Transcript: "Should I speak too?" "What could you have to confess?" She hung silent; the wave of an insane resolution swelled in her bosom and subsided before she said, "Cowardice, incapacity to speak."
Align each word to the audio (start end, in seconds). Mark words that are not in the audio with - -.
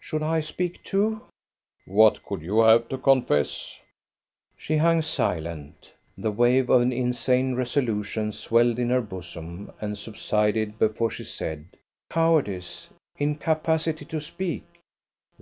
"Should 0.00 0.22
I 0.22 0.40
speak 0.40 0.82
too?" 0.82 1.20
"What 1.84 2.24
could 2.24 2.40
you 2.40 2.60
have 2.60 2.88
to 2.88 2.96
confess?" 2.96 3.82
She 4.56 4.78
hung 4.78 5.02
silent; 5.02 5.92
the 6.16 6.30
wave 6.30 6.70
of 6.70 6.80
an 6.80 6.90
insane 6.90 7.54
resolution 7.54 8.32
swelled 8.32 8.78
in 8.78 8.88
her 8.88 9.02
bosom 9.02 9.70
and 9.82 9.98
subsided 9.98 10.78
before 10.78 11.10
she 11.10 11.24
said, 11.24 11.66
"Cowardice, 12.08 12.88
incapacity 13.18 14.06
to 14.06 14.22
speak." 14.22 14.64